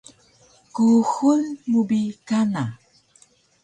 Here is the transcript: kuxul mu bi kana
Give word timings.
kuxul 0.75 1.41
mu 1.69 1.81
bi 1.87 1.99
kana 2.27 2.63